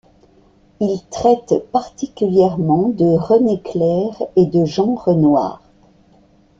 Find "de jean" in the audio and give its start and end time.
4.47-4.95